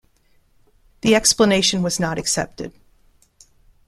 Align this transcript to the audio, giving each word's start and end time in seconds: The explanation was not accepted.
The 1.01 1.13
explanation 1.13 1.83
was 1.83 1.99
not 1.99 2.17
accepted. 2.17 2.73